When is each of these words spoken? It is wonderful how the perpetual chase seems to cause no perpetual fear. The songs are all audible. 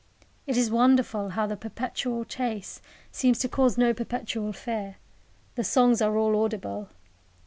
It 0.47 0.57
is 0.57 0.71
wonderful 0.71 1.29
how 1.29 1.45
the 1.45 1.55
perpetual 1.55 2.25
chase 2.25 2.81
seems 3.11 3.37
to 3.37 3.47
cause 3.47 3.77
no 3.77 3.93
perpetual 3.93 4.51
fear. 4.51 4.95
The 5.53 5.63
songs 5.63 6.01
are 6.01 6.17
all 6.17 6.43
audible. 6.43 6.89